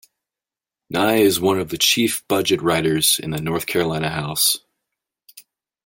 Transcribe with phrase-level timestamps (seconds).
[0.89, 4.57] Nye is one of the chief budget writers in the North Carolina House.